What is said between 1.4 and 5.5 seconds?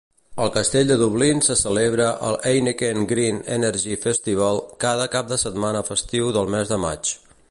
se celebra el Heineken Green Energy Festival cada cap de